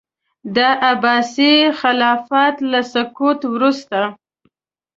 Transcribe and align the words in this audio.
د 0.55 0.57
عباسي 0.89 1.53
خلافت 1.79 2.55
له 2.71 2.79
سقوط 2.93 3.39
وروسته. 3.53 3.99